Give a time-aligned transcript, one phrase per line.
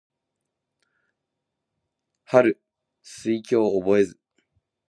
[2.25, 2.59] 春
[3.03, 4.19] 眠暁を覚えず